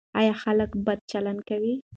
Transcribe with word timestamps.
ایا 0.19 0.33
خلک 0.43 0.71
بد 0.85 0.99
چلند 1.11 1.39
کوي؟ 1.49 1.73